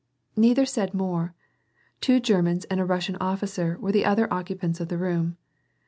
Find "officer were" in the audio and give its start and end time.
3.21-3.91